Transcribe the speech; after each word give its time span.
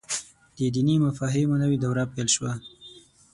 د 0.57 0.59
دیني 0.73 0.95
مفاهیمو 1.05 1.61
نوې 1.63 1.77
دوره 1.83 2.03
پيل 2.13 2.27
شوه. 2.35 2.53